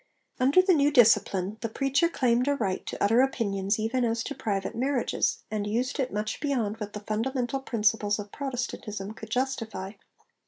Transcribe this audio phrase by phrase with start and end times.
[0.39, 4.33] Under the new discipline the preacher claimed a right to utter opinions even as to
[4.33, 9.91] private marriages, and used it much beyond what the fundamental principles of Protestantism could justify.